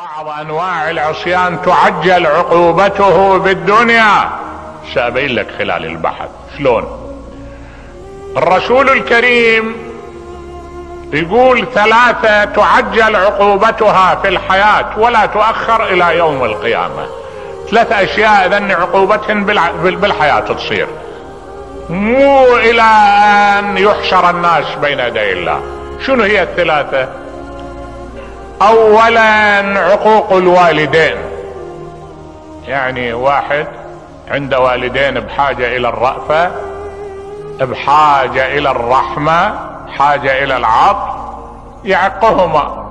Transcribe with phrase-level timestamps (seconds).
[0.00, 4.30] بعض أنواع العصيان تعجل عقوبته بالدنيا.
[4.94, 6.28] سأبين لك خلال البحث.
[6.58, 6.84] شلون؟
[8.36, 9.76] الرسول الكريم
[11.12, 17.06] يقول ثلاثة تعجل عقوبتها في الحياة ولا تؤخر إلى يوم القيامة.
[17.70, 19.44] ثلاث أشياء إذن عقوبتهن
[20.00, 20.88] بالحياة تصير.
[21.90, 22.82] مو إلى
[23.58, 25.60] أن يحشر الناس بين يدي الله.
[26.06, 27.08] شنو هي الثلاثة؟
[28.62, 31.16] اولا عقوق الوالدين.
[32.66, 33.66] يعني واحد
[34.30, 36.50] عند والدين بحاجة إلى الرأفة
[37.60, 39.54] بحاجة إلى الرحمة
[39.98, 41.20] حاجة إلى العطف
[41.84, 42.90] يعقهما.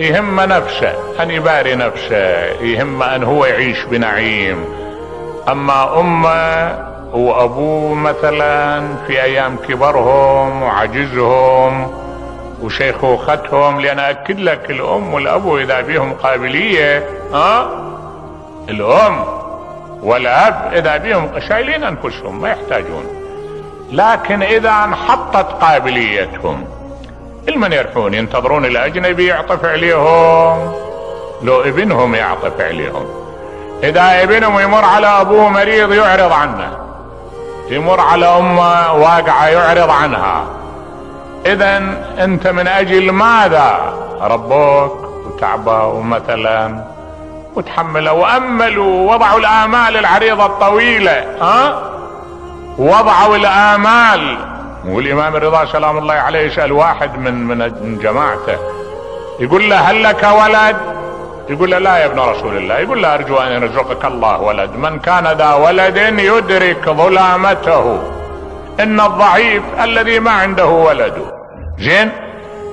[0.00, 2.16] يهم نفسه أن يباري نفسه
[2.60, 4.64] يهم أن هو يعيش بنعيم.
[5.48, 11.99] أما أمه وأبوه مثلا في أيام كبرهم وعجزهم
[12.62, 17.70] وشيخوختهم لأن أكد لك الأم والابو إذا بيهم قابلية ها؟
[18.68, 19.24] الأم
[20.02, 23.04] والأب إذا بيهم شايلين انفسهم ما يحتاجون.
[23.92, 26.64] لكن إذا انحطت قابليتهم
[27.48, 30.72] المن يرحون ينتظرون الأجنبي يعطف عليهم.
[31.42, 33.06] لو ابنهم يعطف عليهم.
[33.82, 36.78] إذا ابنهم يمر على أبوه مريض يعرض عنه.
[37.70, 40.59] يمر على أمه واقعة يعرض عنها.
[41.46, 41.82] اذا
[42.18, 46.84] أنت من أجل ماذا؟ ربوك وتعبوا مثلا
[47.54, 51.82] وتحملوا وأملوا وضعوا الآمال العريضة الطويلة ها؟
[52.78, 54.36] وضعوا الآمال.
[54.86, 58.58] والامام الرضا سلام الله عليه يسأل واحد من من جماعته
[59.40, 60.76] يقول له هل لك ولد؟
[61.48, 64.98] يقول له لا يا ابن رسول الله يقول له أرجو أن يرزقك الله ولد من
[64.98, 68.02] كان ذا ولد يدرك ظلامته.
[68.82, 71.14] إن الضعيف الذي ما عنده ولد.
[71.78, 72.10] زين؟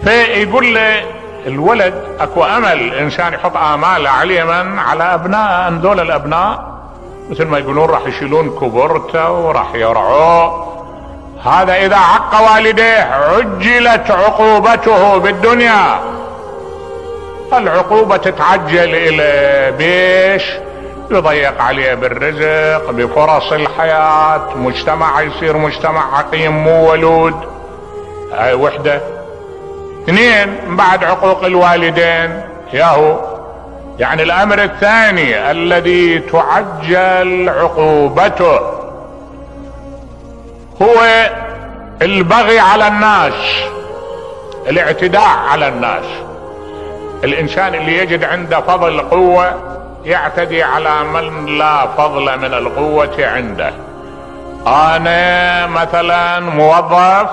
[0.04, 1.04] فيقول له
[1.48, 6.78] الولد أكو أمل الانسان يحط اماله عليما على أبناء ذول الأبناء
[7.30, 10.68] مثل ما يقولون راح يشيلون كبرته وراح يرعوه.
[11.44, 16.00] هذا إذا عق والديه عجلت عقوبته بالدنيا.
[17.54, 20.44] العقوبة تتعجل إلى بيش؟
[21.12, 27.36] يضيق عليه بالرزق بفرص الحياة مجتمع يصير مجتمع عقيم مو ولود.
[28.34, 29.02] هاي وحدة.
[30.04, 32.42] اثنين بعد عقوق الوالدين.
[32.74, 33.20] ياهو.
[34.00, 38.60] يعني الأمر الثاني الذي تعجل عقوبته
[40.82, 41.30] هو
[42.02, 43.34] البغي على الناس
[44.70, 46.06] الاعتداء على الناس.
[47.24, 49.77] الإنسان اللي يجد عنده فضل قوة
[50.08, 53.74] يعتدي على من لا فضل من القوة عنده.
[54.68, 57.30] أنا مثلا موظف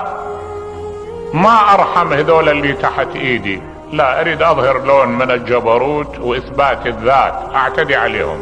[1.33, 3.61] ما أرحم هذول اللي تحت إيدي.
[3.91, 8.39] لا أريد أظهر لون من الجبروت وإثبات الذات أعتدي عليهم.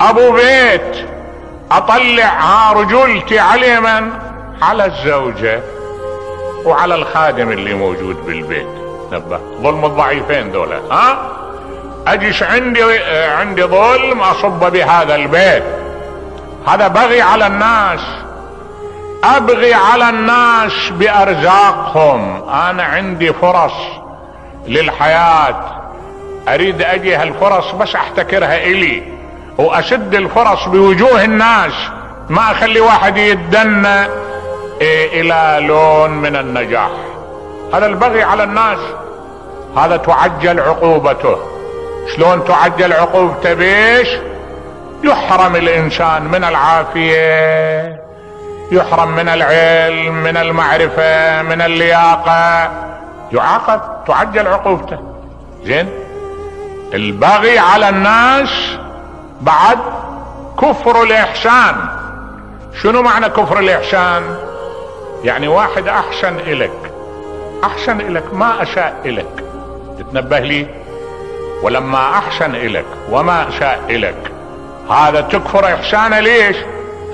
[0.00, 1.08] أبو بيت
[1.72, 4.10] أطلع ها رجولتي على من؟
[4.62, 5.60] على الزوجة
[6.64, 8.68] وعلى الخادم اللي موجود بالبيت.
[9.12, 11.43] نبه ظلم الضعيفين دولة ها؟
[12.06, 12.82] اجيش عندي
[13.28, 15.64] عندي ظلم أصب بهذا البيت.
[16.66, 18.00] هذا بغي على الناس.
[19.24, 22.48] أبغي على الناس بأرزاقهم.
[22.48, 23.72] أنا عندي فرص
[24.66, 25.56] للحياة.
[26.48, 29.02] أريد أجي هالفرص بس أحتكرها إلي.
[29.58, 31.72] وأشد الفرص بوجوه الناس.
[32.28, 34.06] ما أخلي واحد يتدنى
[34.80, 36.90] إيه إلى لون من النجاح.
[37.74, 38.78] هذا البغي على الناس.
[39.76, 41.53] هذا تعجل عقوبته.
[42.06, 44.08] شلون تعجل عقوبته بيش
[45.04, 48.04] يحرم الإنسان من العافية
[48.72, 52.70] يحرم من العلم من المعرفة من اللياقة.
[53.32, 54.98] يعاقب تعجل عقوبته
[55.64, 55.88] زين؟
[56.94, 58.78] البغي على الناس
[59.40, 59.78] بعد
[60.60, 61.76] كفر الإحسان.
[62.82, 64.22] شنو معنى كفر الإحسان؟
[65.24, 66.92] يعني واحد أحسن إلك
[67.64, 69.44] أحسن إلك ما أشاء إلك.
[69.98, 70.83] تتنبه لي؟
[71.62, 74.32] ولما أحسن الك وما شاء الك
[74.90, 76.56] هذا تكفر احسانه ليش؟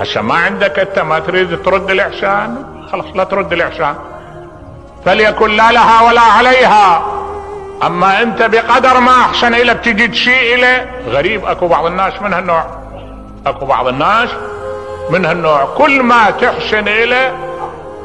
[0.00, 3.94] هسه ما عندك أنت ما تريد ترد الإحسان؟ خلاص لا ترد الإحسان.
[5.04, 7.02] فليكن لا لها ولا عليها.
[7.82, 12.64] أما أنت بقدر ما أحسن الك تجي تشيء له غريب أكو بعض الناس من هالنوع.
[13.46, 14.30] أكو بعض الناس
[15.10, 15.64] من هالنوع.
[15.64, 17.34] كل ما تحسن إليه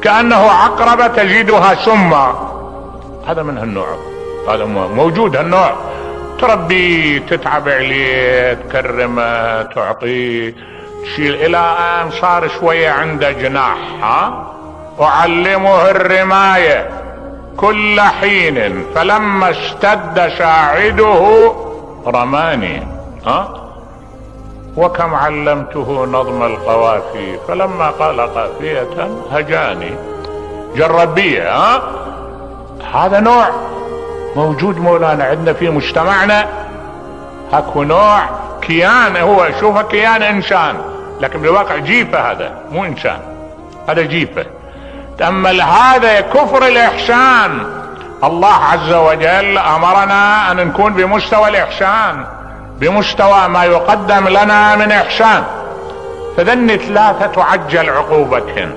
[0.02, 2.34] كأنه عقربة تجدها سما
[3.26, 3.86] هذا من هالنوع.
[4.48, 5.72] هذا موجود هالنوع.
[6.38, 10.54] تربيه تتعب عليه تكرمه تعطيه
[11.02, 11.58] تشيل إلى
[12.02, 14.46] آن صار شوية عنده جناح ها؟
[15.00, 16.88] اعلمه الرماية
[17.56, 18.84] كل حين.
[18.94, 21.52] فلما اشتد شاعده
[22.06, 22.86] رماني
[23.26, 23.62] ها؟
[24.76, 27.38] وكم علمته نظم القوافي.
[27.48, 29.90] فلما قال قافية هجاني.
[30.76, 31.82] جربية ها؟
[32.94, 33.48] هذا نوع
[34.36, 36.46] موجود مولانا عندنا في مجتمعنا.
[37.52, 38.20] اكو نوع
[38.62, 40.74] كيان هو شوفه كيان إنسان.
[41.20, 43.20] لكن بالواقع جيفة هذا مو إنسان.
[43.88, 44.46] هذا جيفة.
[45.18, 47.66] تأمل هذا كفر الإحسان.
[48.24, 52.26] الله عز وجل أمرنا أن نكون بمستوى الإحسان
[52.78, 55.44] بمستوى ما يقدم لنا من إحسان.
[56.36, 58.74] فذني ثلاثة تعجل عقوبتهن.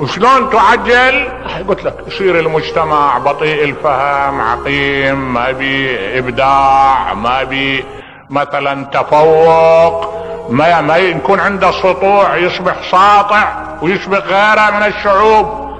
[0.00, 1.28] وشلون تعجل؟
[1.68, 7.84] قلت لك يصير المجتمع بطيء الفهم عقيم ما بي إبداع ما بي
[8.30, 10.20] مثلا تفوق
[10.50, 13.52] ما, ما يكون عنده سطوع يصبح ساطع
[13.82, 15.70] ويشبه غيره من الشعوب.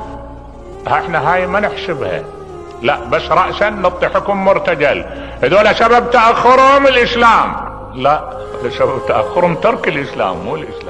[0.88, 2.22] إحنا هاي ما نحسبها.
[2.82, 5.04] لا بس رأسا نعطي حكم مرتجل.
[5.42, 7.56] هذول سبب تأخرهم الإسلام.
[7.94, 8.30] لا
[8.78, 10.89] سبب تأخرهم ترك الإسلام مو الإسلام.